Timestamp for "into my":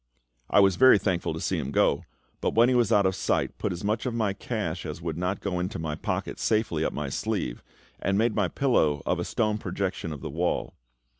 5.59-5.93